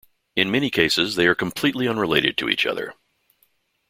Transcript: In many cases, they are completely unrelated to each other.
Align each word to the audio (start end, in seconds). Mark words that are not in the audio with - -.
In 0.35 0.49
many 0.49 0.71
cases, 0.71 1.15
they 1.15 1.27
are 1.27 1.35
completely 1.35 1.87
unrelated 1.87 2.35
to 2.37 2.49
each 2.49 2.65
other. 2.65 2.95